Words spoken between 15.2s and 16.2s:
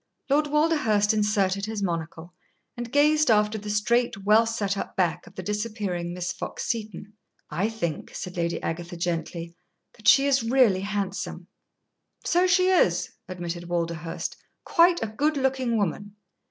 looking woman."